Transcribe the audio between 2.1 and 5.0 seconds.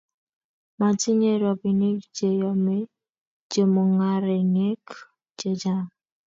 che yomei chemung'arenik